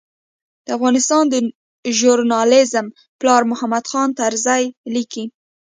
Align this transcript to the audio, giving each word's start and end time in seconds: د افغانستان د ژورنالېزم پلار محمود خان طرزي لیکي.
د 0.65 0.67
افغانستان 0.77 1.23
د 1.29 1.35
ژورنالېزم 1.97 2.85
پلار 3.19 3.41
محمود 3.51 3.85
خان 3.91 4.09
طرزي 4.19 4.63
لیکي. 4.93 5.25